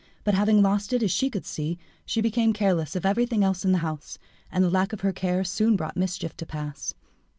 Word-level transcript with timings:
But 0.23 0.33
having 0.33 0.63
lost 0.63 0.93
it, 0.93 1.03
as 1.03 1.11
she 1.11 1.29
could 1.29 1.45
see, 1.45 1.77
she 2.07 2.21
became 2.21 2.53
careless 2.53 2.95
of 2.95 3.05
everything 3.05 3.43
else 3.43 3.63
in 3.63 3.71
the 3.71 3.77
house, 3.85 4.17
and 4.51 4.63
the 4.63 4.71
lack 4.71 4.93
of 4.93 5.01
her 5.01 5.13
care 5.13 5.43
soon 5.43 5.75
brought 5.75 5.95
mischief 5.95 6.35
to 6.37 6.45
pass. 6.47 6.95